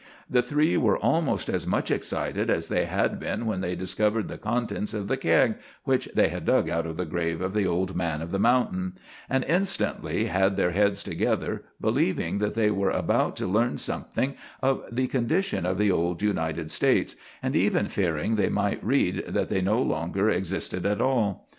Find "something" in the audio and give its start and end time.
13.77-14.33